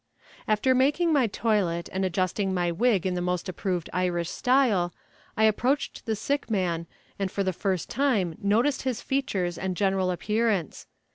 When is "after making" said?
0.47-1.13